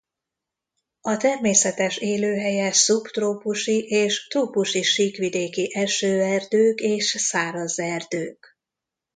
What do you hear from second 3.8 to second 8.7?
és trópusi síkvidéki esőerdők és száraz erdők.